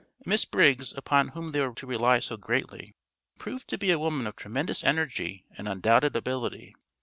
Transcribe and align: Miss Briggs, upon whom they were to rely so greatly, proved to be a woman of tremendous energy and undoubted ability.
Miss 0.25 0.45
Briggs, 0.45 0.95
upon 0.97 1.27
whom 1.27 1.51
they 1.51 1.61
were 1.61 1.75
to 1.75 1.85
rely 1.85 2.17
so 2.21 2.35
greatly, 2.35 2.95
proved 3.37 3.67
to 3.67 3.77
be 3.77 3.91
a 3.91 3.99
woman 3.99 4.25
of 4.25 4.35
tremendous 4.35 4.83
energy 4.83 5.45
and 5.55 5.67
undoubted 5.67 6.15
ability. 6.15 6.73